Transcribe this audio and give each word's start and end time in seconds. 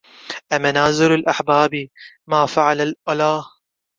أمنازل 0.53 1.11
الأحباب 1.11 1.87
ما 2.27 2.45
فعل 2.45 2.81
الألى 2.81 3.43